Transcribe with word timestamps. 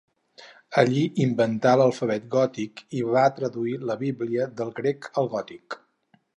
Allí 0.81 1.03
inventà 1.25 1.73
l'alfabet 1.81 2.25
gòtic 2.37 2.83
i 3.01 3.05
va 3.17 3.27
traduir 3.37 3.77
la 3.91 4.01
Bíblia 4.03 4.51
del 4.63 4.77
grec 4.83 5.11
al 5.23 5.33
gòtic. 5.39 5.81